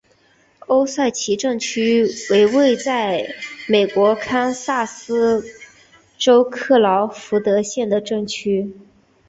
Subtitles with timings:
[0.65, 3.35] 欧塞奇镇区为位在
[3.67, 5.45] 美国堪萨斯
[6.17, 8.73] 州克劳福德县的镇区。